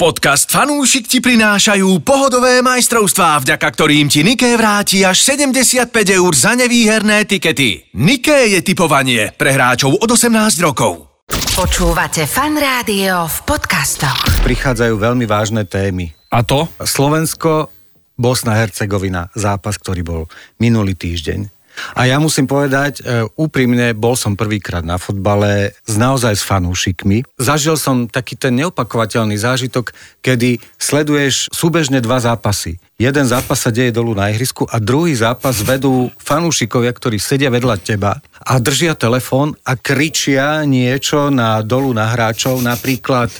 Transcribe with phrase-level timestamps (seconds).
[0.00, 6.56] Podcast Fanúšik ti prinášajú pohodové majstrovstvá, vďaka ktorým ti Niké vráti až 75 eur za
[6.56, 7.84] nevýherné tikety.
[8.00, 11.04] Niké je typovanie pre hráčov od 18 rokov.
[11.52, 14.40] Počúvate fan rádio v podcastoch.
[14.40, 16.16] prichádzajú veľmi vážne témy.
[16.32, 16.64] A to?
[16.80, 17.68] Slovensko,
[18.16, 20.22] Bosna, Hercegovina, zápas, ktorý bol
[20.56, 21.59] minulý týždeň.
[21.96, 27.24] A ja musím povedať, e, úprimne, bol som prvýkrát na fotbale s naozaj s fanúšikmi.
[27.36, 32.80] Zažil som taký ten neopakovateľný zážitok, kedy sleduješ súbežne dva zápasy.
[33.00, 37.80] Jeden zápas sa deje dolu na ihrisku a druhý zápas vedú fanúšikovia, ktorí sedia vedľa
[37.80, 43.32] teba a držia telefón a kričia niečo na dolu na hráčov, napríklad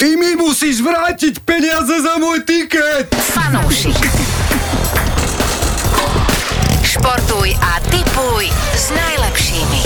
[0.00, 3.12] Ty mi musíš vrátiť peniaze za môj tiket!
[3.12, 4.29] Fanúšik.
[7.00, 8.44] Športuj a tipuj
[8.76, 9.80] s najlepšími.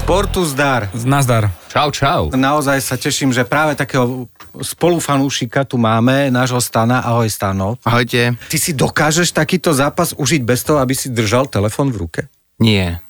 [0.00, 0.88] Športu zdar.
[0.96, 1.52] Nazdar.
[1.68, 2.22] Čau, čau.
[2.32, 4.24] Naozaj sa teším, že práve takého
[4.56, 7.04] spolufanúšika tu máme, nášho Stana.
[7.04, 7.76] Ahoj, Stano.
[7.84, 8.40] Ahojte.
[8.40, 12.20] Ty si dokážeš takýto zápas užiť bez toho, aby si držal telefon v ruke?
[12.56, 13.04] Nie.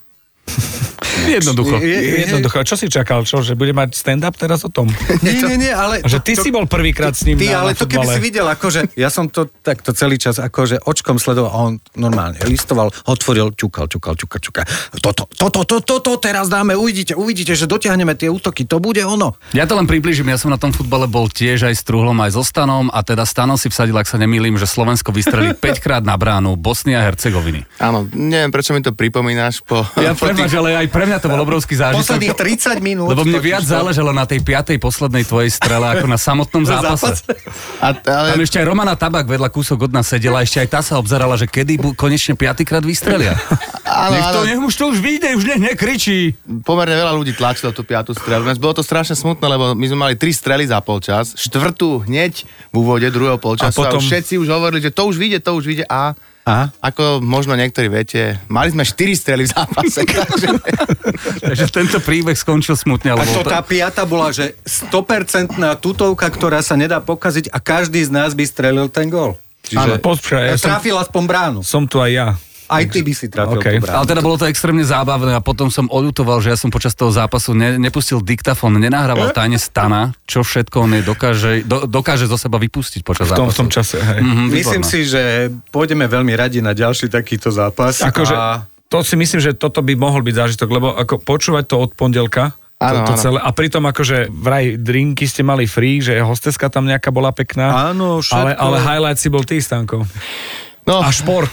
[1.21, 1.79] Jednoducho.
[1.79, 2.57] Je- je- je- Jednoducho.
[2.65, 3.23] Čo si čakal?
[3.23, 4.89] Čo, že bude mať stand-up teraz o tom?
[5.21, 6.01] Nie, nie, nie, ale...
[6.01, 8.21] A že ty si bol prvýkrát s ním Ty, na, ale na to keby si
[8.21, 12.91] videl, akože ja som to takto celý čas akože očkom sledoval a on normálne listoval,
[13.05, 14.65] otvoril, ťukal, ťukal, ťukal, ťukal.
[14.99, 19.37] Toto, toto, toto, toto teraz dáme, uvidíte, uvidíte, že dotiahneme tie útoky, to bude ono.
[19.53, 22.33] Ja to len približím, ja som na tom futbale bol tiež aj s Truhlom, aj
[22.33, 26.03] so Stanom a teda Stanom si vsadil, ak sa nemýlim, že Slovensko vystrelí 5 krát
[26.03, 27.67] na bránu Bosny a Hercegoviny.
[27.79, 29.85] Áno, neviem, prečo mi to pripomínaš po...
[30.01, 32.07] Ja po prepáč, ale aj pre mňa to bol obrovský zážitok.
[32.07, 33.07] Posledných 30 minút.
[33.11, 37.27] Lebo mne viac záležalo na tej piatej poslednej tvojej strele ako na samotnom zápase.
[37.79, 40.81] A, ale, Tam ešte aj Romana Tabak vedľa kúsok od nás sedela, ešte aj tá
[40.81, 43.35] sa obzerala, že kedy bu- konečne piatýkrát vystrelia.
[43.85, 46.39] áno, nech, to, áno, nech už to už vyjde, už nech nekričí.
[46.63, 48.47] pomerne veľa ľudí tlačilo tú piatú strelu.
[48.47, 52.45] Dnes bolo to strašne smutné, lebo my sme mali tri strely za polčas, štvrtú hneď
[52.71, 55.39] v úvode druhého polčasu a, A potom- už všetci už hovorili, že to už vyjde,
[55.41, 56.15] to už vyjde a...
[56.49, 56.73] A?
[56.81, 60.49] Ako možno niektorí viete, mali sme 4 strely v zápase, takže...
[61.45, 63.13] Takže tento príbeh skončil smutne.
[63.13, 68.11] A to tá piata bola, že 100% tutovka, ktorá sa nedá pokaziť a každý z
[68.11, 69.37] nás by strelil ten gól.
[69.77, 71.59] Áno, Čiže počkaj, ja som, trafil aspoň bránu.
[71.63, 72.29] som tu aj ja.
[72.71, 73.67] Aj ty by si trafil OK.
[73.67, 73.97] tú bránu.
[73.99, 77.11] Ale teda bolo to extrémne zábavné a potom som oľutoval, že ja som počas toho
[77.11, 82.39] zápasu ne, nepustil diktafón, nenahrával tajne stana, čo všetko on je dokáže, do, dokáže zo
[82.39, 83.59] seba vypustiť počas V tom, v zápasu.
[83.59, 84.23] tom čase, hej.
[84.23, 87.99] Mhm, Myslím si, že pôjdeme veľmi radi na ďalší takýto zápas.
[88.01, 88.65] Akože, a...
[88.87, 92.55] to si myslím, že toto by mohol byť zážitok, lebo ako počúvať to od pondelka,
[92.81, 93.21] Áno, to, to áno.
[93.21, 97.93] celé, a pritom akože vraj drinky ste mali free, že hosteska tam nejaká bola pekná.
[97.93, 98.41] Áno, všetko.
[98.41, 100.09] ale, ale highlight si bol ty, Stanko.
[100.89, 101.53] No, A šport.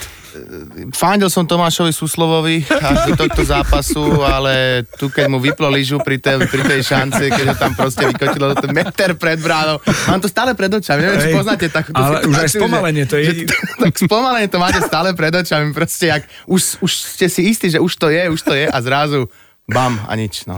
[0.93, 6.17] Fandil som Tomášovi Suslovovi až do tohto zápasu, ale tu keď mu vyplo lyžu pri,
[6.17, 9.81] tej, pri tej šance, keď ho tam proste vykotilo ten meter pred bránou.
[10.09, 13.23] Mám to stále pred očami, neviem, či poznáte takúto Ale už aj spomalenie, to je
[13.25, 13.33] že,
[13.77, 17.79] tak spomalenie to máte stále pred očami, proste jak, už, už ste si istí, že
[17.81, 19.29] už to je, už to je a zrazu
[19.67, 20.55] bam a nič, no.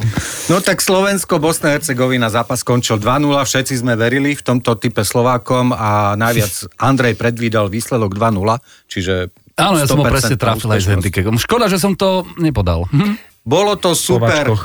[0.53, 5.73] No tak Slovensko, Bosna Hercegovina zápas skončil 2-0, všetci sme verili v tomto type Slovákom
[5.73, 10.81] a najviac Andrej predvídal výsledok 2-0, čiže Áno, ja som ho 100% presne trafil aj
[10.81, 11.35] s handicapom.
[11.35, 12.87] Škoda, že som to nepodal.
[12.89, 13.19] Hm?
[13.49, 14.45] Bolo to super.
[14.45, 14.63] Slováčkoch.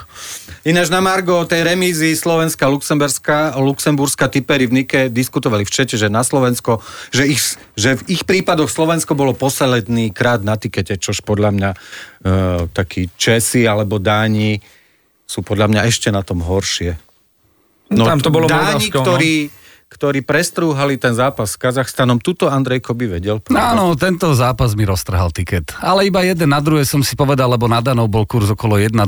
[0.65, 6.09] Ináč na Margo tej remízy Slovenska, Luxemburská, Luxemburská typery v Nike diskutovali v čete, že
[6.09, 6.81] na Slovensko,
[7.12, 7.41] že, ich,
[7.77, 11.78] že v ich prípadoch Slovensko bolo posledný krát na tikete, čož podľa mňa e,
[12.72, 14.60] takí Česi alebo Dáni
[15.25, 16.97] sú podľa mňa ešte na tom horšie.
[17.93, 19.16] No, tam to bolo Dáni, Moldavsko, no.
[19.94, 23.38] Ktorí, prestrúhali ten zápas s Kazachstanom, tuto Andrejko by vedel.
[23.55, 25.78] Áno, tento zápas mi roztrhal tiket.
[25.78, 28.99] Ale iba jeden na druhé som si povedal, lebo na Danov bol kurz okolo 1-2.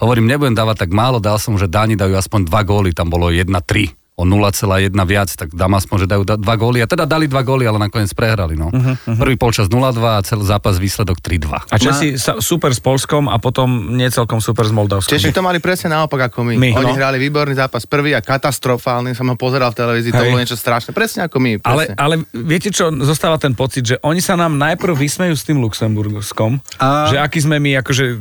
[0.00, 3.28] Hovorím, nebudem dávať tak málo, dal som, že Dáni dajú aspoň 2 góly, tam bolo
[3.28, 6.78] 1-3 o 0,1 viac, tak dám aspoň, že dajú da- dva góly.
[6.78, 8.54] A teda dali dva góly, ale nakoniec prehrali.
[8.54, 8.70] No.
[8.70, 9.18] Uh-huh, uh-huh.
[9.18, 11.50] Prvý polčas 0-2 a celý zápas výsledok 3-2.
[11.66, 15.10] A Česi sa, super s Polskom a potom nie celkom super s Moldavskom.
[15.10, 16.54] Češi to mali presne naopak ako my.
[16.54, 16.98] My, Oni no.
[16.98, 20.30] hrali výborný zápas prvý a katastrofálny, som ho pozeral v televízii, to Hej.
[20.30, 20.94] bolo niečo strašné.
[20.94, 21.50] Presne ako my.
[21.66, 21.94] Ale, Presne.
[21.98, 26.62] ale viete čo, zostáva ten pocit, že oni sa nám najprv vysmejú s tým Luxemburskom,
[26.78, 28.14] A- že aký sme my akože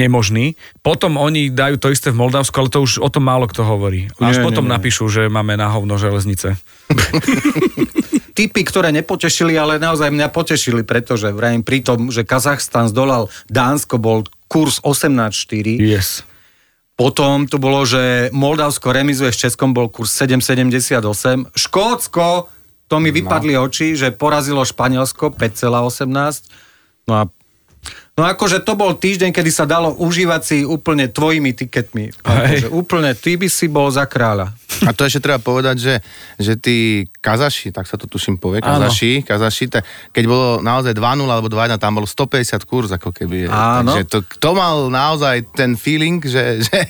[0.00, 3.68] nemožní, potom oni dajú to isté v Moldavsku, ale to už o tom málo kto
[3.68, 4.08] hovorí.
[4.16, 4.76] Až Nie, potom nie, nie.
[4.80, 6.56] napíšu, že máme na hovno železnice.
[8.40, 14.00] typy, ktoré nepotešili, ale naozaj mňa potešili, pretože vrajím pri tom, že Kazachstan zdolal Dánsko,
[14.00, 15.76] bol kurz 18-4.
[15.76, 16.24] Yes.
[16.96, 21.52] Potom tu bolo, že Moldavsko remizuje s Českom, bol kurz 7,78.
[21.52, 22.48] Škótsko,
[22.88, 27.08] to mi vypadli oči, že porazilo Španielsko 5,18.
[27.08, 27.22] No a
[28.18, 32.20] No akože to bol týždeň, kedy sa dalo užívať si úplne tvojimi tiketmi.
[32.20, 34.52] Akože úplne, ty by si bol za kráľa.
[34.84, 35.94] A to ešte treba povedať, že,
[36.36, 41.00] že tí kazaši, tak sa to tuším povie, kazaši, kazaši tak keď bolo naozaj 2-0
[41.28, 43.48] alebo 2-1, tam bolo 150 kurz, ako keby.
[43.48, 43.92] Áno.
[43.92, 46.80] Takže to, kto mal naozaj ten feeling, že, že,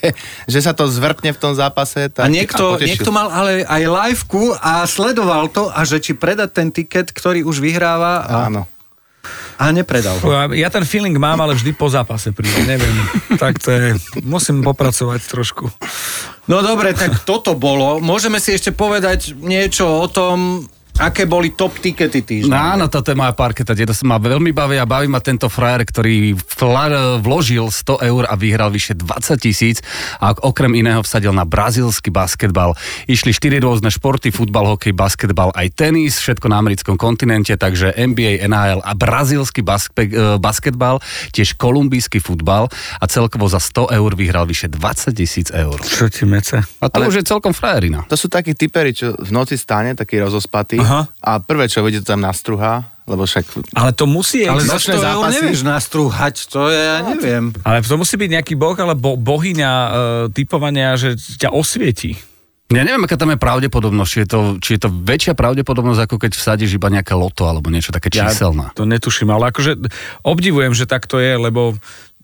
[0.46, 2.90] že sa to zvrtne v tom zápase, tak A niekto, potešil.
[2.90, 7.46] niekto mal ale aj liveku a sledoval to a že či predať ten tiket, ktorý
[7.46, 8.66] už vyhráva a, Áno.
[9.60, 10.28] A nepredal ho.
[10.56, 12.94] Ja- ten feeling mám, ale vždy po zápase príde, neviem.
[13.36, 13.84] Tak to je,
[14.24, 15.68] musím popracovať trošku.
[16.48, 18.00] No dobre, tak toto bolo.
[18.00, 20.64] Môžeme si ešte povedať niečo o tom,
[21.00, 22.76] aké boli top tikety No týždňa.
[22.76, 25.88] áno, toto je moja parketa, tieto sa ma veľmi bavia a baví ma tento frajer,
[25.88, 26.36] ktorý
[27.24, 29.80] vložil 100 eur a vyhral vyše 20 tisíc
[30.20, 32.76] a okrem iného vsadil na brazílsky basketbal.
[33.08, 38.44] Išli 4 rôzne športy, futbal, hokej, basketbal, aj tenis, všetko na americkom kontinente, takže NBA,
[38.44, 41.00] NHL a brazílsky baspe, e, basketbal,
[41.32, 42.68] tiež kolumbijský futbal
[43.00, 45.80] a celkovo za 100 eur vyhral vyše 20 tisíc eur.
[45.80, 46.60] Čo ti mece?
[46.60, 47.08] A to Ale...
[47.08, 48.04] už je celkom frajerina.
[48.12, 51.06] To sú takí typeri, čo v noci stane, taký rozospatý Aha.
[51.06, 53.46] a prvé, čo vidí, to tam nastruhá, lebo však
[53.78, 54.42] Ale to musí...
[54.42, 55.34] Ale za 100 eur zápasy?
[55.38, 57.54] nevieš nastrúhať, to je, ja neviem.
[57.62, 59.90] Ale to musí byť nejaký boh alebo bohyňa e,
[60.34, 62.18] typovania, že ťa osvietí.
[62.70, 66.16] Ja neviem, aká tam je pravdepodobnosť, či je, to, či je to väčšia pravdepodobnosť, ako
[66.22, 68.70] keď vsadíš iba nejaké loto alebo niečo také číselné.
[68.78, 69.74] to netuším, ale akože
[70.22, 71.74] obdivujem, že tak to je, lebo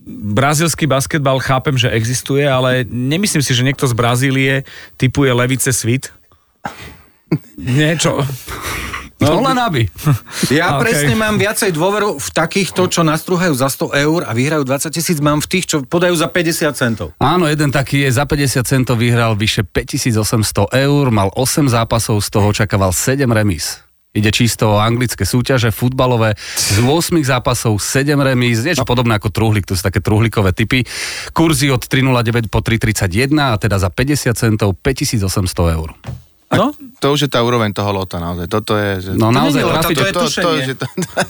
[0.07, 4.63] brazilský basketbal chápem, že existuje, ale nemyslím si, že niekto z Brazílie
[4.95, 6.15] typuje Levice Svit.
[7.58, 8.23] Niečo.
[9.17, 9.88] No len aby.
[10.52, 10.81] Ja okej.
[10.84, 15.19] presne mám viacej dôveru v takýchto, čo nastrúhajú za 100 eur a vyhrajú 20 tisíc,
[15.25, 17.08] mám v tých, čo podajú za 50 centov.
[17.17, 22.28] Áno, jeden taký je, za 50 centov vyhral vyše 5800 eur, mal 8 zápasov, z
[22.28, 23.81] toho očakával 7 remíz.
[24.17, 28.88] Ide čisto o anglické súťaže, futbalové, z 8 zápasov 7 remíz, niečo no.
[28.88, 30.84] podobné ako truhlík, to sú také truhlíkové typy.
[31.32, 35.96] Kurzy od 3,09 po 3,31 a teda za 50 centov 5800 eur.
[36.46, 38.48] No, to už je tá úroveň toho lota naozaj.
[38.48, 39.04] Toto je...
[39.04, 39.10] Že...
[39.20, 39.96] No naozaj lota, trafiť...
[39.96, 40.62] to je tušenie.
[40.64, 40.87] že to,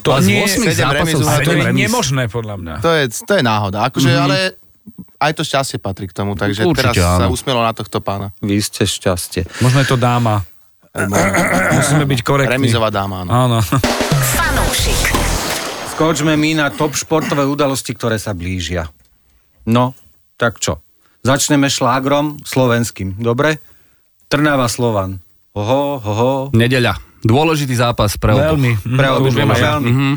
[0.06, 2.74] To z nie, 8 sedem zápasov remíz, ale to je nemožné podľa mňa.
[2.78, 3.78] to, je, to je náhoda.
[3.90, 4.24] Akože, mm-hmm.
[4.24, 4.36] ale
[5.18, 7.32] aj to šťastie patrí k tomu, takže Určite teraz sa áno.
[7.32, 8.30] usmielo na tohto pána.
[8.38, 9.48] vy ste šťastie.
[9.64, 10.44] Možno je to dáma.
[11.76, 12.56] Musíme byť korektní.
[12.56, 13.30] Remizová dáma, áno.
[13.32, 13.58] Áno.
[14.38, 15.12] Fanúšik.
[15.96, 18.88] Skočme my na top športové udalosti, ktoré sa blížia.
[19.68, 19.96] No,
[20.36, 20.84] tak čo?
[21.24, 23.58] Začneme šlágrom slovenským, dobre?
[24.30, 25.25] Trnava Slovan.
[25.56, 26.30] Hoho, hoho.
[26.52, 27.00] Nedeľa.
[27.24, 28.60] Dôležitý zápas pre oboch.
[28.60, 28.76] Veľmi.
[28.76, 29.66] Pre už obidvoch viem aj ja.
[29.72, 29.90] veľmi.
[29.90, 30.12] Mhm.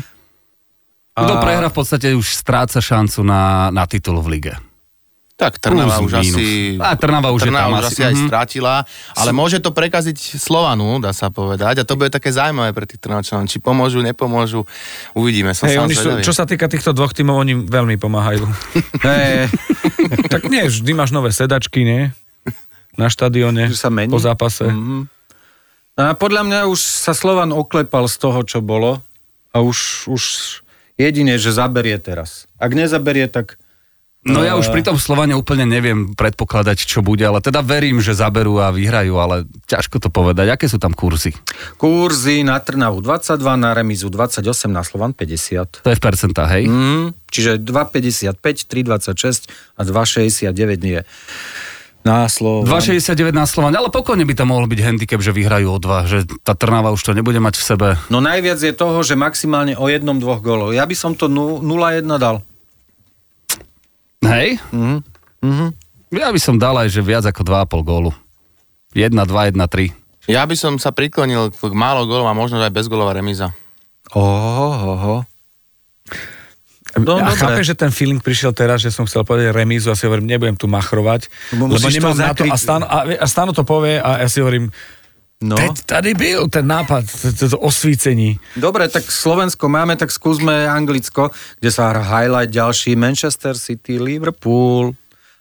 [1.10, 4.54] Kto A- prehra v podstate už stráca šancu na, na titul v lige.
[5.40, 6.36] Tak Trnava Plus, už mínus.
[6.36, 6.44] asi...
[6.76, 8.24] A Trnava už je tam už asi, asi aj mhm.
[8.28, 8.74] strátila,
[9.16, 13.00] ale môže to prekaziť Slovanu, dá sa povedať, a to bude také zaujímavé pre tých
[13.00, 13.48] Trnavčanov.
[13.48, 14.68] Či pomôžu, nepomôžu,
[15.16, 15.56] uvidíme.
[15.56, 18.44] Som sám oni sú, čo sa týka týchto dvoch tímov, oni veľmi pomáhajú.
[20.30, 22.12] Tak nie, vždy máš nové sedačky, nie?
[23.00, 24.12] Na štadióne, Že sa mení?
[24.12, 24.68] po zápase.
[24.68, 25.19] Mhm.
[26.00, 29.04] No a podľa mňa už sa Slovan oklepal z toho, čo bolo
[29.52, 30.22] a už, už
[30.96, 32.48] jedine, že zaberie teraz.
[32.56, 33.60] Ak nezaberie, tak
[34.20, 38.12] No ja už pri tom Slovane úplne neviem predpokladať, čo bude, ale teda verím, že
[38.12, 40.52] zaberú a vyhrajú, ale ťažko to povedať.
[40.52, 41.32] Aké sú tam kurzy?
[41.80, 45.80] kurzy na Trnavu 22, na remizu 28, na Slovan 50.
[45.80, 46.68] To je v percentách, hej?
[46.68, 48.36] Mm, čiže 2,55,
[48.68, 49.48] 3,26
[49.80, 51.00] a 2,69 nie.
[52.00, 52.64] Na Slovan.
[52.64, 56.24] 2,69 na Slovan, ale pokojne by tam mohol byť handicap, že vyhrajú o dva, že
[56.40, 57.88] tá Trnava už to nebude mať v sebe.
[58.08, 60.72] No najviac je toho, že maximálne o jednom, dvoch golov.
[60.72, 62.40] Ja by som to nu- 0-1 dal.
[64.24, 64.56] Hej?
[64.72, 64.96] Mhm.
[65.44, 65.66] Mhm.
[66.16, 68.10] Ja by som dal aj, že viac ako 2,5 gólu.
[68.96, 69.92] 1, 2, 1, 3.
[70.26, 73.52] Ja by som sa priklonil k málo gólov a možno aj bezgólová remíza.
[74.16, 75.14] Oho, oho.
[76.98, 77.38] No, ja dobre.
[77.38, 80.58] chápem, že ten feeling prišiel teraz, že som chcel povedať remízu a si hovorím, nebudem
[80.58, 82.56] tu machrovať, Lebo lebo nemám to na to a.
[82.58, 84.74] Stano, a, a Stano to povie a ja si hovorím,
[85.40, 85.56] No.
[85.56, 87.04] Teď tady byl ten nápad,
[87.38, 88.36] to, to osvícení.
[88.56, 94.92] Dobre, tak Slovensko máme, tak skúsme Anglicko, kde sa hrá highlight ďalší Manchester City, Liverpool.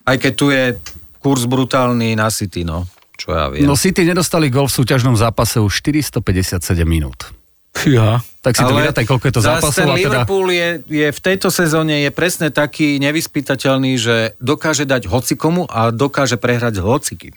[0.07, 0.79] Aj keď tu je
[1.19, 2.87] kurz brutálny na City, no.
[3.19, 3.67] Čo ja viem.
[3.67, 7.35] No City nedostali gol v súťažnom zápase už 457 minút.
[7.75, 8.19] Fíha.
[8.39, 9.95] Tak si to vyrátaj, koľko je to zápasov ten teda...
[9.99, 15.93] Liverpool je, je v tejto sezóne je presne taký nevyspytateľný, že dokáže dať hocikomu a
[15.93, 17.35] dokáže prehrať hocikým.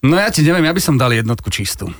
[0.00, 1.92] No ja ti neviem, ja by som dal jednotku čistú.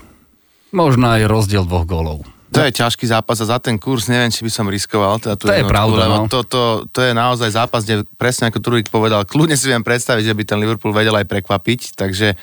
[0.72, 2.24] Možno aj rozdiel dvoch gólov.
[2.50, 5.22] To je ťažký zápas a za ten kurz neviem, či by som riskoval.
[5.22, 6.30] Teda tú To je jednotku, pravda, lebo no.
[6.30, 10.26] to, to, to, je naozaj zápas, kde presne ako Trudik povedal, kľudne si viem predstaviť,
[10.26, 12.34] že by ten Liverpool vedel aj prekvapiť, takže,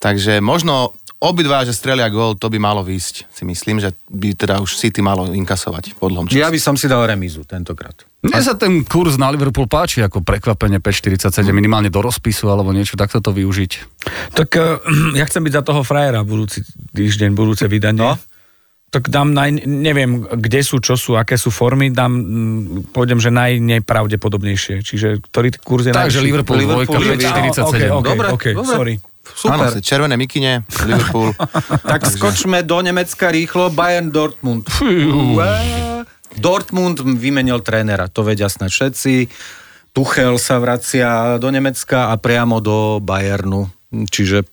[0.00, 3.28] takže možno obidva, že strelia gól, to by malo výjsť.
[3.28, 6.40] Si myslím, že by teda už City malo inkasovať podľom času.
[6.40, 8.08] Ja by som si dal remízu tentokrát.
[8.24, 12.96] Mne sa ten kurz na Liverpool páči ako prekvapenie 5,47 minimálne do rozpisu alebo niečo
[12.96, 13.72] takto to využiť.
[14.32, 14.80] Tak uh,
[15.20, 16.64] ja chcem byť za toho frajera budúci
[16.96, 18.00] týždeň, budúce vydanie.
[18.00, 18.16] No.
[18.90, 23.30] Tak dám, naj, neviem, kde sú, čo sú, aké sú formy, dám, mm, pôjdem, že
[23.30, 24.82] najnepravdepodobnejšie.
[24.82, 26.26] Čiže ktorý kurz je Takže najvyšší?
[26.26, 27.70] Liverpool, Liverpool dvojka je- 5,47.
[27.70, 28.74] Okay, okay, Dobre, okay, dobre.
[28.74, 28.94] sorry.
[29.48, 29.82] Áno, Super.
[29.82, 31.32] červené mikine, Liverpool.
[31.90, 33.72] Tak skočme do Nemecka rýchlo.
[33.72, 34.68] Bayern Dortmund.
[36.38, 39.26] Dortmund vymenil trénera, to vedia snad všetci.
[39.90, 43.66] Tuchel sa vracia do Nemecka a priamo do Bayernu.
[43.90, 44.46] Čiže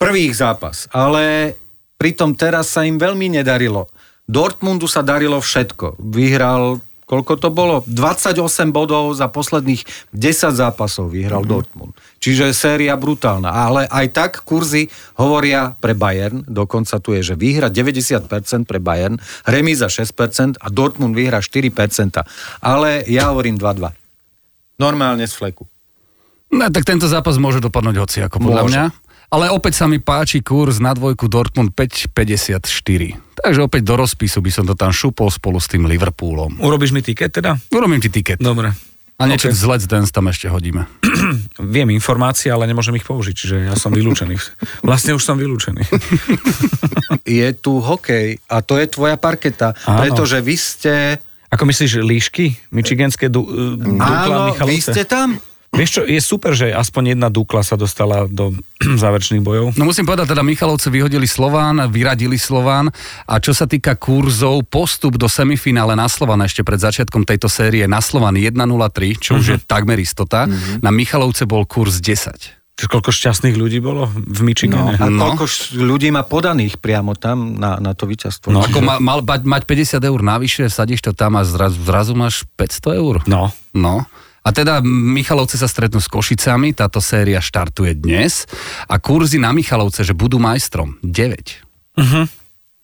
[0.00, 0.88] prvý ich zápas.
[0.88, 1.52] Ale
[2.00, 3.92] pritom teraz sa im veľmi nedarilo.
[4.24, 6.00] Dortmundu sa darilo všetko.
[6.00, 7.80] Vyhral, koľko to bolo?
[7.88, 11.56] 28 bodov za posledných 10 zápasov vyhral mm-hmm.
[11.56, 11.92] Dortmund.
[12.20, 13.48] Čiže séria brutálna.
[13.48, 19.16] Ale aj tak kurzy hovoria pre Bayern, dokonca tu je, že vyhra 90% pre Bayern,
[19.48, 22.20] remíza 6% a Dortmund vyhra 4%.
[22.60, 23.88] Ale ja hovorím 2-2.
[24.78, 25.64] Normálne z fleku.
[26.52, 28.72] No, tak tento zápas môže dopadnúť hoci ako podľa Môže.
[28.76, 28.84] mňa.
[29.28, 33.27] Ale opäť sa mi páči kurz na dvojku Dortmund 5,54.
[33.38, 36.58] Takže opäť do rozpisu by som to tam šupol spolu s tým Liverpoolom.
[36.58, 37.56] Urobíš mi tiket teda?
[37.70, 38.38] Urobím ti tiket.
[38.38, 38.74] Dobre.
[39.18, 39.58] A niečo Ok.
[39.58, 40.86] z Let's Dance tam ešte hodíme.
[41.58, 44.38] Viem informácie, ale nemôžem ich použiť, čiže ja som vylúčený.
[44.86, 45.82] Vlastne už som vylúčený.
[47.26, 49.98] Je tu hokej a to je tvoja parketa, Áno.
[50.06, 50.94] pretože vy ste...
[51.48, 52.60] Ako myslíš, líšky?
[52.70, 54.68] Michiganské du, uh, Dukla Áno, Michalovce?
[54.68, 55.40] vy ste tam?
[55.70, 58.56] Vieš čo, je super, že aspoň jedna Dukla sa dostala do
[59.02, 59.74] záverečných bojov.
[59.74, 62.88] No musím povedať, teda Michalovce vyhodili Slován, vyradili Slován
[63.22, 67.84] a čo sa týka kurzov, postup do semifinále na Slován ešte pred začiatkom tejto série
[67.84, 68.58] na Slován 1.03,
[69.18, 70.48] čo už je takmer istota,
[70.78, 72.56] na Michalovce bol kurz 10.
[72.74, 74.94] Čiže koľko šťastných ľudí bolo v Michigane?
[74.96, 75.34] A No.
[75.34, 78.48] koľko š- ľudí má podaných priamo tam na, na to víťazstvo?
[78.48, 82.14] No, ako ma, mal mať, mať 50 eur navyše, sadíš to tam a zrazu, zrazu
[82.14, 83.14] máš 500 eur.
[83.26, 83.50] No.
[83.72, 84.06] No.
[84.48, 88.48] A teda Michalovce sa stretnú s Košicami, táto séria štartuje dnes
[88.88, 92.00] a kurzy na Michalovce, že budú majstrom 9.
[92.00, 92.24] Uh-huh.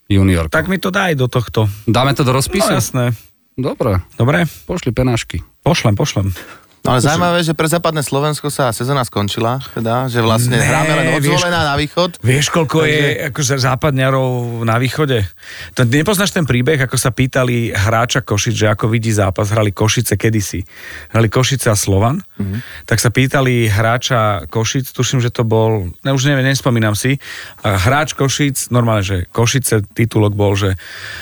[0.04, 0.52] Junior.
[0.52, 1.64] Tak mi to daj do tohto.
[1.88, 2.68] Dáme to do No rozpisu?
[2.68, 3.16] jasné.
[3.56, 5.40] Dobre, Dobre, pošli penášky.
[5.64, 6.37] pošlem, pošlem.
[6.85, 10.93] No ale zaujímavé, že pre západné Slovensko sa sezóna skončila, teda, že vlastne Né, hráme
[10.93, 12.21] len od vieš- na východ.
[12.21, 15.25] Vieš, koľko je akože západňarov na východe?
[15.81, 20.21] To, nepoznáš ten príbeh, ako sa pýtali hráča Košic, že ako vidí zápas, hrali Košice
[20.21, 20.61] kedysi.
[21.09, 22.21] Hrali Košice a Slovan.
[22.35, 22.61] Mm-hmm.
[22.91, 27.23] Tak sa pýtali hráča Košic, tuším, že to bol, ne, už neviem, nespomínam si,
[27.62, 30.75] hráč Košic, normálne, že Košice titulok bol, že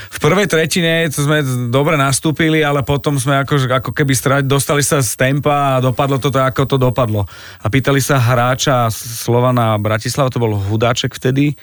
[0.08, 4.80] v prvej tretine to sme dobre nastúpili, ale potom sme ako, ako keby strať, dostali
[4.80, 7.28] sa z tempa a dopadlo to tak, ako to dopadlo.
[7.60, 11.60] A pýtali sa hráča Slovana Bratislava, to bol Hudáček vtedy.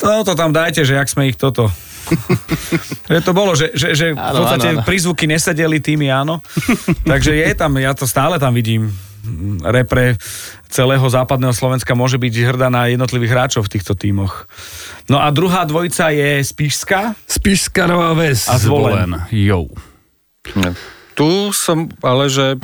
[0.00, 1.68] To, to tam dajte, že jak sme ich toto.
[3.10, 4.86] že to bolo, že, že, že v Áno, podstate áno, áno.
[4.86, 6.42] prízvuky nesedeli tými, áno.
[7.06, 8.61] Takže je tam, ja to stále tam vidím.
[9.62, 10.18] Repre
[10.66, 14.50] celého západného Slovenska môže byť hrdá na jednotlivých hráčov v týchto tímoch.
[15.06, 17.14] No a druhá dvojica je Spišská.
[17.30, 18.50] Spišská Nová Ves.
[18.50, 19.22] A Zvolen.
[19.30, 19.70] Jo.
[21.14, 22.58] Tu som, ale že...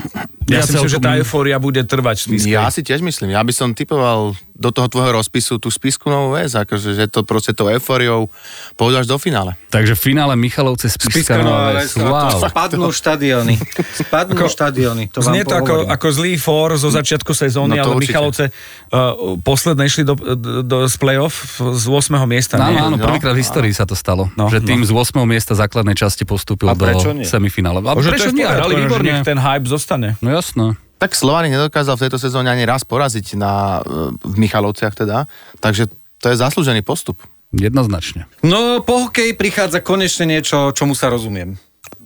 [0.49, 2.41] Ja, Ja si myslím, že tá eufória bude trvať v.
[2.49, 6.35] Ja si tiež myslím, ja by som typoval do toho tvojho rozpisu tú spisku novú
[6.35, 8.27] väz, akože že to proste tou eufóriou
[8.75, 9.55] pôjdu až do finále.
[9.71, 11.95] Takže v finále Michalovce Spišská Nová Ves.
[11.95, 12.43] Wow.
[12.43, 13.55] Spadnú štadióny.
[14.03, 15.15] Spadnú štadióny.
[15.15, 18.19] To vám Znie to ako, ako zlý for zo začiatku sezóny, No ale určite.
[18.19, 22.19] Michalovce uh, posledné išli do, do, do z play-off z 8.
[22.27, 22.59] miesta.
[22.59, 22.83] Áno, nie?
[22.83, 24.27] áno, No, prvýkrát v histórii sa to stalo.
[24.35, 24.89] No, že tým no.
[24.89, 25.23] z 8.
[25.23, 27.79] miesta základnej časti postúpil do semifinále.
[27.79, 28.43] A prečo nie?
[28.43, 29.23] Hrali výborne.
[29.23, 30.19] ten hype zostane.
[30.19, 30.79] No jasno.
[30.99, 35.31] Tak Slovani nedokázal v tejto sezóne ani raz poraziť na, e, v Michalovciach teda,
[35.63, 35.87] takže
[36.19, 37.23] to je zaslúžený postup.
[37.49, 38.29] Jednoznačne.
[38.45, 41.57] No, po hokeji prichádza konečne niečo, čomu sa rozumiem.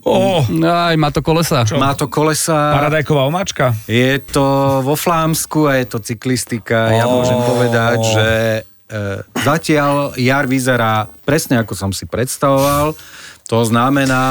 [0.03, 1.63] Oh, Aj, má to kolesa.
[1.75, 3.71] Má to kolesa, paradajková omáčka.
[3.87, 6.91] je to vo Flámsku a je to cyklistika.
[6.91, 7.19] Ja Ó.
[7.19, 8.27] môžem povedať, že
[8.59, 8.61] e,
[9.43, 12.95] zatiaľ jar vyzerá presne ako som si predstavoval.
[13.47, 14.23] To znamená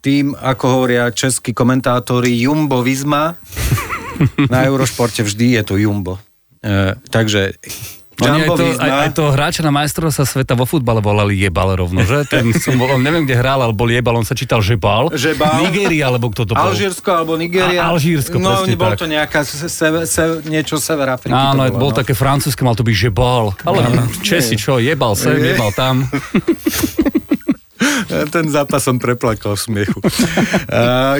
[0.00, 3.36] tým, ako hovoria českí komentátori, Jumbo Visma.
[4.52, 6.20] Na Eurošporte vždy je to Jumbo.
[6.60, 7.56] E, takže
[8.20, 12.04] Oni aj, to, aj, aj to hráča na majstrovstva sveta vo futbale volali Jebal rovno,
[12.04, 12.28] že?
[12.28, 15.16] Ten som on neviem, kde hral, ale bol Jebal, on sa čítal Žebal.
[15.16, 15.64] Žebal.
[15.64, 16.68] Nigéria, alebo kto to bol.
[16.68, 17.80] Alžírsko alebo Nigeria.
[17.80, 19.00] A- Alžírsko, no, presne bol tak.
[19.00, 21.32] to nejaká se, se, se, niečo sever Afriky.
[21.32, 21.96] Áno, to bol no.
[21.96, 23.56] také francúzske, mal to byť Žebal.
[23.64, 23.80] Ale
[24.20, 25.56] Česi, čo, jebal sem, Je.
[25.56, 26.04] jebal tam.
[28.08, 30.00] Ten zápas som preplakal v smiechu.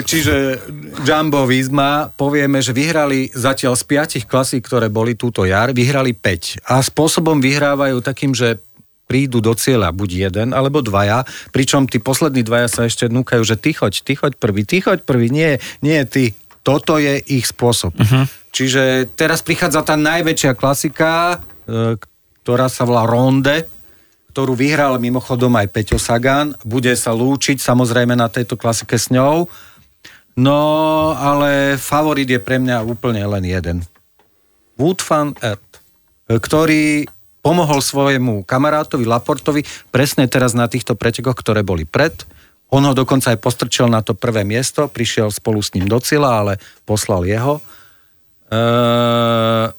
[0.09, 0.63] Čiže
[1.05, 6.65] Jumbo Visma, povieme, že vyhrali zatiaľ z piatich klasí, ktoré boli túto jar, vyhrali 5.
[6.71, 8.61] A spôsobom vyhrávajú takým, že
[9.11, 13.59] prídu do cieľa buď jeden alebo dvaja, pričom tí poslední dvaja sa ešte núkajú, že
[13.59, 16.31] ty choď, ty choď prvý, ty choď prvý, nie, nie ty.
[16.63, 17.91] Toto je ich spôsob.
[17.91, 18.23] Uh-huh.
[18.55, 21.97] Čiže teraz prichádza tá najväčšia klasika, e,
[22.45, 23.65] ktorá sa volá Ronde,
[24.31, 26.55] ktorú vyhral mimochodom aj Peťo Sagan.
[26.63, 29.51] Bude sa lúčiť samozrejme na tejto klasike s ňou.
[30.39, 30.59] No,
[31.19, 33.77] ale favorit je pre mňa úplne len jeden.
[34.79, 35.83] Wood van Aert,
[36.31, 37.03] ktorý
[37.43, 42.15] pomohol svojemu kamarátovi Laportovi presne teraz na týchto pretekoch, ktoré boli pred.
[42.71, 46.31] On ho dokonca aj postrčil na to prvé miesto, prišiel spolu s ním do cieľa,
[46.39, 46.53] ale
[46.87, 47.59] poslal jeho.
[48.47, 49.75] Ehm,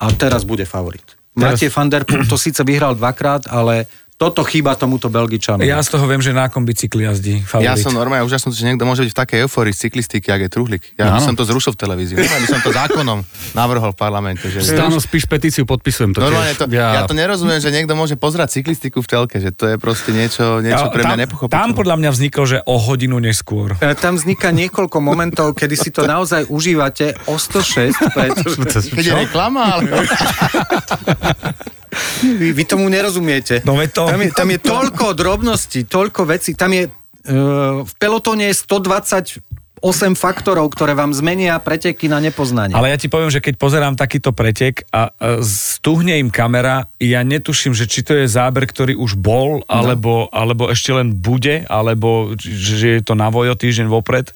[0.00, 1.04] a teraz bude favorit.
[1.34, 5.66] Matej van der Poel to síce vyhral dvakrát, ale toto chýba tomuto Belgičanu.
[5.66, 7.66] Ja z toho viem, že na akom bicykli jazdí favorit.
[7.66, 10.50] Ja som normálne úžasný, že niekto môže byť v takej eufórii z cyklistiky, ak je
[10.54, 10.82] truhlík.
[10.94, 11.18] Ja no.
[11.18, 12.14] som to zrušil v televízii.
[12.14, 13.18] Normálne by som to zákonom
[13.58, 14.46] navrhol v parlamente.
[14.46, 17.02] Že Stáno spíš petíciu, podpisujem to Normálne to, ja.
[17.02, 17.10] ja.
[17.10, 20.86] to nerozumiem, že niekto môže pozerať cyklistiku v telke, že to je proste niečo, niečo
[20.86, 21.58] ja, pre mňa nepochopiteľné.
[21.58, 23.74] Tam podľa mňa vzniklo, že o hodinu neskôr.
[23.82, 28.94] E, tam vzniká niekoľko momentov, kedy si to naozaj užívate o 106, pretože...
[28.94, 29.90] Keď je reklama, ale...
[32.22, 33.64] Vy, vy tomu nerozumiete.
[33.66, 34.06] No to...
[34.06, 36.54] tam, je, tam je toľko drobností, toľko vecí.
[36.54, 39.42] Tam je, uh, v pelotóne je 120
[39.84, 42.72] 8 faktorov, ktoré vám zmenia preteky na nepoznanie.
[42.72, 45.12] Ale ja ti poviem, že keď pozerám takýto pretek a,
[45.44, 49.68] stuhne im kamera, ja netuším, že či to je záber, ktorý už bol, no.
[49.68, 54.32] alebo, alebo ešte len bude, alebo že je to na vojo týždeň vopred.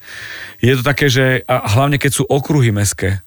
[0.61, 3.25] Je to také, že a hlavne keď sú okruhy meské,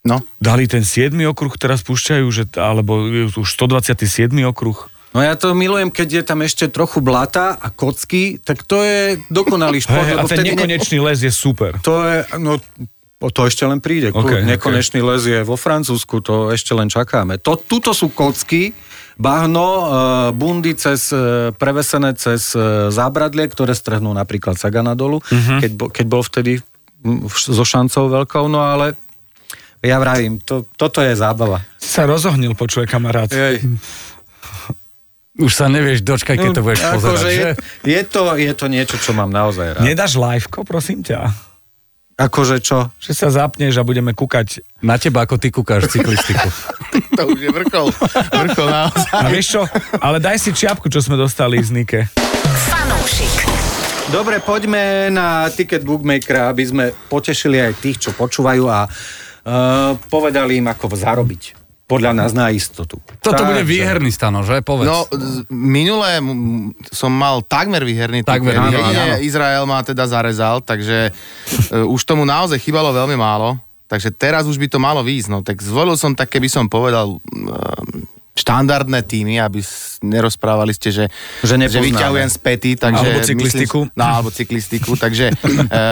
[0.00, 0.24] No.
[0.40, 1.12] Dali ten 7.
[1.28, 3.04] okruh, teraz púšťajú, že, alebo
[3.36, 4.32] už 127.
[4.48, 4.88] okruh.
[5.10, 9.18] No ja to milujem, keď je tam ešte trochu blata a kocky, tak to je
[9.28, 10.06] dokonalý šport.
[10.06, 11.04] Hey, a ten nekonečný ne...
[11.10, 11.76] les je super.
[11.84, 12.56] To je, no,
[13.28, 14.14] to ešte len príde.
[14.14, 15.08] Okay, Nekonečný okay.
[15.12, 17.36] les je vo Francúzsku, to ešte len čakáme.
[17.44, 18.72] To, tuto sú kocky,
[19.20, 19.84] bahno, uh,
[20.32, 25.60] bundy cez, uh, prevesené cez uh, zábradlie, ktoré strhnú napríklad Sagana dolu, uh-huh.
[25.60, 26.64] keď, bo, keď bol vtedy
[27.28, 28.96] so šancou veľkou, no ale
[29.80, 31.64] ja vravím, to, toto je zábava.
[31.80, 33.32] Sa rozohnil, počuje kamarát.
[33.32, 33.64] Jej.
[35.40, 37.30] Už sa nevieš dočkať, keď to budeš no, pozerať, že?
[37.32, 37.48] Je,
[37.96, 39.82] je, to, je to niečo, čo mám naozaj rád.
[39.88, 41.32] Nedáš liveko, prosím ťa?
[42.20, 42.92] Akože čo?
[43.00, 44.60] Že sa zapneš a budeme kúkať.
[44.84, 46.44] Na teba, ako ty kúkaš cyklistiku.
[47.16, 47.88] to už je vrchol.
[48.28, 49.08] Vrchol naozaj.
[49.16, 49.62] A vieš čo?
[49.96, 52.04] Ale daj si čiapku, čo sme dostali z Nike.
[52.68, 53.32] Fanúšik.
[54.12, 58.84] Dobre, poďme na Ticket Bookmaker, aby sme potešili aj tých, čo počúvajú a
[60.08, 63.02] povedali im, ako zarobiť podľa nás na istotu.
[63.18, 64.62] Toto bude výherný stano, že?
[64.62, 64.86] Povedz.
[64.86, 65.10] No,
[65.50, 66.22] minulé
[66.94, 69.18] som mal takmer výherný takmer, áno, áno.
[69.18, 73.58] Izrael ma teda zarezal, takže uh, už tomu naozaj chýbalo veľmi málo.
[73.90, 75.28] Takže teraz už by to malo výjsť.
[75.34, 77.82] No, tak zvolil som tak, keby som povedal, uh,
[78.40, 79.60] štandardné týmy, aby
[80.00, 81.04] nerozprávali ste, že,
[81.44, 82.70] že, že vyťahujem z pety.
[82.80, 83.78] Takže alebo cyklistiku.
[83.84, 84.90] Myslím, no, alebo cyklistiku.
[84.96, 85.82] takže e,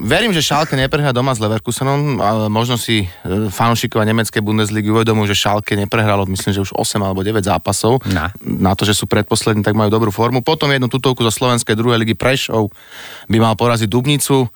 [0.00, 3.06] verím, že Schalke neprehrá doma s Leverkusenom, ale možno si e,
[3.52, 8.00] fanúšikovia nemeckej Bundesligy uvedomujú, že Schalke neprehralo, myslím, že už 8 alebo 9 zápasov.
[8.08, 8.32] Na.
[8.40, 10.40] na to, že sú predposlední, tak majú dobrú formu.
[10.40, 12.72] Potom jednu tutovku zo slovenskej druhej ligy Prešov
[13.28, 14.48] by mal poraziť Dubnicu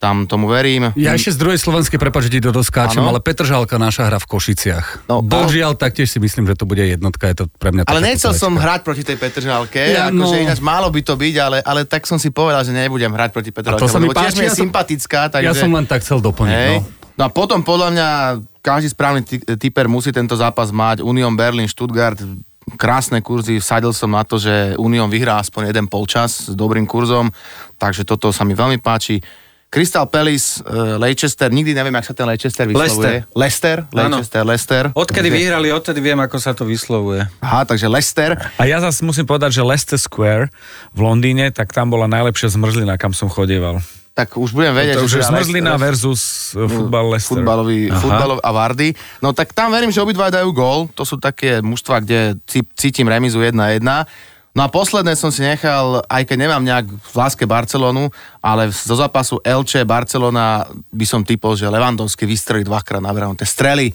[0.00, 0.96] tam tomu verím.
[0.96, 4.26] Ja ešte z druhej slovenskej, prepáč, že ti to doskáčem, ale Petržalka naša hra v
[4.32, 5.04] Košiciach.
[5.12, 8.32] No, Božiaľ, taktiež si myslím, že to bude jednotka, je to pre mňa Ale nechcel
[8.32, 10.44] som hrať proti tej Petržalke, ja, akože no...
[10.48, 13.52] ináč málo by to byť, ale, ale tak som si povedal, že nebudem hrať proti
[13.52, 13.76] Petržalke.
[13.76, 15.28] A to sa mi páči, ja je sympatická.
[15.28, 15.44] Takže...
[15.44, 16.56] Ja som len tak chcel doplniť.
[16.56, 16.76] Hej.
[16.80, 17.20] No.
[17.20, 18.08] no a potom podľa mňa
[18.64, 19.20] každý správny
[19.60, 21.04] typer musí tento zápas mať.
[21.04, 22.16] Union Berlin, Stuttgart,
[22.80, 27.28] krásne kurzy, vsadil som na to, že Union vyhrá aspoň jeden polčas s dobrým kurzom,
[27.76, 29.20] takže toto sa mi veľmi páči.
[29.70, 33.22] Crystal Palace, uh, Leicester, nikdy neviem, ak sa ten Leicester vyslovuje.
[33.38, 33.78] Leicester.
[33.86, 34.84] Leicester, Leicester, Leicester.
[34.98, 35.38] Odkedy takže...
[35.38, 37.22] vyhrali, odtedy viem, ako sa to vyslovuje.
[37.38, 38.34] Aha, takže Leicester.
[38.58, 40.50] A ja zase musím povedať, že Leicester Square
[40.90, 43.78] v Londýne, tak tam bola najlepšia zmrzlina, kam som chodieval.
[44.10, 45.06] Tak už budem vedieť, to, že...
[45.06, 47.38] Už je zmrzlina versus eh, futbal Leicester.
[47.38, 48.90] Futbalový, futbalov a Vardy.
[49.22, 50.90] No tak tam verím, že obidva dajú gól.
[50.98, 52.42] To sú také mužstva, kde
[52.74, 53.86] cítim remizu 1-1.
[54.50, 58.10] No a posledné som si nechal, aj keď nemám nejak v láske Barcelonu,
[58.42, 63.38] ale zo zápasu Elche Barcelona by som typol, že Levandovský vystrelí dvakrát na bránu.
[63.38, 63.94] Tie strely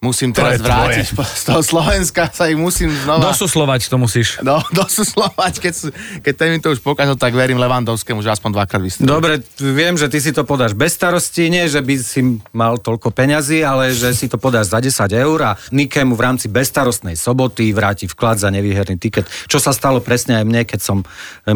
[0.00, 3.32] musím teraz vrátiť z toho Slovenska, sa ich musím znova...
[3.32, 4.38] Dosuslovať to musíš.
[4.44, 5.74] No, dosuslovať, keď,
[6.20, 9.08] keď ten mi to už pokazal, tak verím Levandovskému, že aspoň dvakrát vystrelí.
[9.08, 12.20] Dobre, viem, že ty si to podáš bez starosti, nie, že by si
[12.52, 16.46] mal toľko peňazí, ale že si to podáš za 10 eur a Nikému v rámci
[16.52, 20.98] bezstarostnej soboty vráti vklad za nevýherný tiket, čo sa stalo presne aj mne, keď som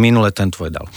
[0.00, 0.88] minule ten tvoj dal.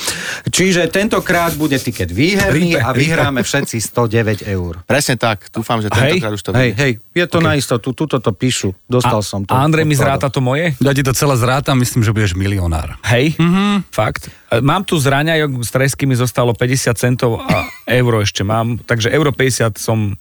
[0.47, 4.81] Čiže tentokrát bude tiket výherný a vyhráme všetci 109 eur.
[4.87, 6.61] Presne tak, dúfam, že tentokrát už to bude.
[6.63, 7.49] Hej, hej, je to to okay.
[7.49, 8.77] na istotu, tuto to píšu.
[8.85, 9.57] Dostal som to.
[9.57, 10.77] A Andrej mi zráta to moje?
[10.77, 13.01] Ja ti to celé zrátam, myslím, že budeš milionár.
[13.01, 13.33] Hej?
[13.41, 13.89] Mm-hmm.
[13.89, 14.29] Fakt?
[14.53, 18.77] E, Mám tu z raňajok z tresky mi zostalo 50 centov a euro ešte mám,
[18.85, 20.13] takže euro 50 som...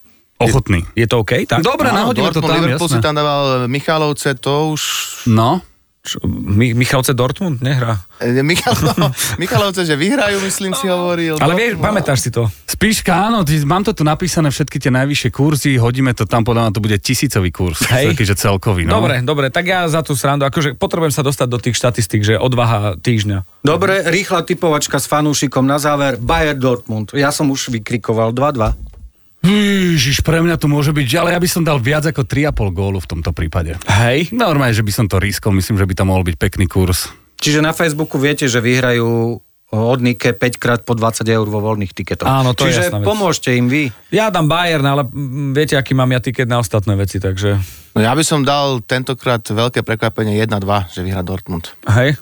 [0.43, 0.83] Ochotný.
[0.99, 1.47] Je to OK?
[1.47, 1.63] Tak?
[1.63, 3.07] Dobre, Áno, nahodíme to tam, Liverpool si jasné.
[3.07, 4.83] tam dával Michalovce, to už...
[5.31, 5.63] No,
[6.03, 8.03] Čo, Mi- Michalce Dortmund nehrá.
[8.19, 8.75] E, Michal,
[9.43, 11.39] Michalovce, že vyhrajú, myslím si, hovoril.
[11.39, 12.51] Ale vieš, pamätáš si to?
[12.67, 16.67] Spíška, áno, ty, mám to tu napísané všetky tie najvyššie kurzy, hodíme to tam, podľa
[16.67, 18.19] mňa to bude tisícový kurz, Hej.
[18.19, 18.83] taký, že celkový.
[18.83, 18.99] No.
[18.99, 22.35] Dobre, dobre, tak ja za tú srandu, akože potrebujem sa dostať do tých štatistík, že
[22.35, 23.63] odvaha týždňa.
[23.63, 26.19] Dobre, rýchla typovačka s fanúšikom na záver.
[26.19, 27.15] Bayer Dortmund.
[27.15, 28.92] Ja som už vykrikoval 2-2.
[29.43, 33.03] Ježiš, pre mňa to môže byť, ale ja by som dal viac ako 3,5 gólu
[33.03, 33.75] v tomto prípade.
[33.91, 34.31] Hej?
[34.31, 37.11] Normálne, že by som to riskol, myslím, že by to mohol byť pekný kurz.
[37.43, 41.91] Čiže na Facebooku viete, že vyhrajú od Nike 5 krát po 20 eur vo voľných
[41.97, 42.29] tiketoch.
[42.29, 43.09] Áno, to je Čiže jasná vec.
[43.09, 43.89] pomôžte im vy.
[44.13, 47.57] Ja dám Bayern, ale mm, viete, aký mám ja tiket na ostatné veci, takže...
[47.97, 51.73] No ja by som dal tentokrát veľké prekvapenie 1-2, že vyhrá Dortmund.
[51.89, 52.21] Hej?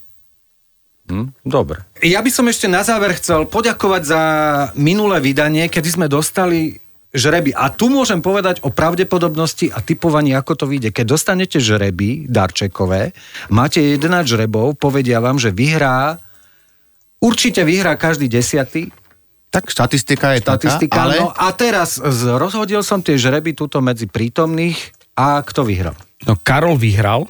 [1.11, 1.83] Hm, dobre.
[2.07, 4.23] Ja by som ešte na záver chcel poďakovať za
[4.79, 6.79] minulé vydanie, kedy sme dostali
[7.11, 7.51] žreby.
[7.53, 10.95] A tu môžem povedať o pravdepodobnosti a typovaní, ako to vyjde.
[10.95, 13.11] Keď dostanete žreby darčekové,
[13.51, 16.19] máte 11 žrebov, povedia vám, že vyhrá,
[17.19, 18.95] určite vyhrá každý desiatý,
[19.51, 20.95] Tak štatistika je štatistika.
[20.95, 21.15] taká, ale...
[21.19, 21.99] No a teraz
[22.39, 24.79] rozhodil som tie žreby tuto medzi prítomných
[25.19, 25.99] a kto vyhral?
[26.23, 27.27] No Karol vyhral,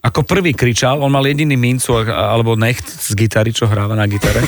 [0.00, 4.40] ako prvý kričal, on mal jediný mincu alebo necht z gitary, čo hráva na gitare.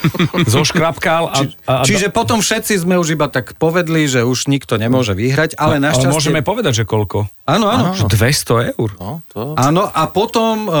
[0.50, 4.74] Zoškrapkal a, a, a Čiže potom všetci sme už iba tak povedli, že už nikto
[4.74, 6.10] nemôže vyhrať, ale ale našťastie...
[6.10, 7.30] môžeme povedať, že koľko?
[7.46, 7.94] Áno, áno.
[7.94, 8.90] Že 200 eur.
[8.98, 9.54] No, to...
[9.54, 10.74] Áno, a potom uh,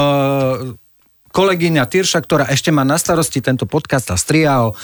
[1.30, 4.74] kolegyňa Tyrša, ktorá ešte má na starosti tento podcast a striao,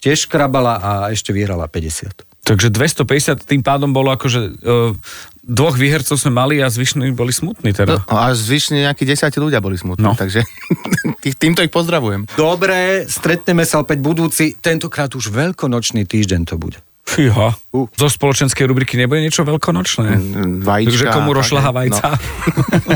[0.00, 2.26] tiež krabala a ešte vyhrala 50.
[2.40, 4.96] Takže 250 tým pádom bolo akože uh,
[5.40, 8.04] dvoch výhercov sme mali a zvyšní boli smutní teda.
[8.04, 10.12] No, a zvyšne nejakí desiatí ľudia boli smutní, No.
[10.12, 10.18] no.
[10.18, 10.44] takže
[11.42, 12.28] týmto ich pozdravujem.
[12.36, 16.78] Dobre, stretneme sa opäť budúci, tentokrát už veľkonočný týždeň to bude.
[17.04, 17.58] Fíha.
[17.74, 20.14] Zo spoločenskej rubriky nebude niečo veľkonočné?
[20.62, 20.90] Vajíčka.
[20.94, 22.06] Takže komu rošľaha také, vajca?
[22.06, 22.18] No.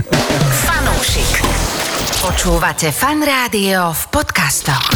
[0.70, 1.33] Fanúšik.
[2.22, 4.87] Počúvate fan rádio v podcastoch.